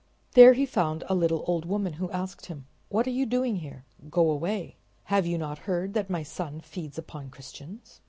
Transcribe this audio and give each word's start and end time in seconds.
There 0.31 0.53
he 0.53 0.65
found 0.65 1.03
a 1.07 1.13
little 1.13 1.43
old 1.45 1.63
woman, 1.63 1.93
who 2.01 2.09
asked 2.09 2.47
him: 2.47 2.65
"What 2.89 3.05
are 3.05 3.11
you 3.11 3.23
doing 3.27 3.57
here? 3.57 3.85
Go 4.09 4.31
away. 4.31 4.77
Have 5.13 5.27
you 5.27 5.37
not 5.37 5.59
heard 5.69 5.93
that 5.93 6.09
my 6.09 6.23
son 6.23 6.59
feeds 6.59 6.97
upon 6.97 7.29
Christians?" 7.29 7.99